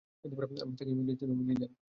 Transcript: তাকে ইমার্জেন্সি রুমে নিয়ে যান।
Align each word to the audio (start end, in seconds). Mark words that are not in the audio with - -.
তাকে 0.21 0.91
ইমার্জেন্সি 0.91 1.23
রুমে 1.29 1.43
নিয়ে 1.47 1.59
যান। 1.61 1.71